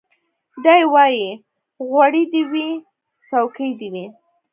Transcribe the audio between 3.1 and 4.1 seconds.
څوکۍ دي وي